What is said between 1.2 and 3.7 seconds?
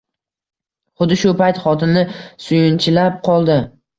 shu payt xotini suyunchilab qoldi